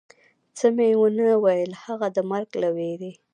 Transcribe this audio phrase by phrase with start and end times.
[0.57, 3.11] څه مې و نه ویل، هغه د مرګ له وېرې.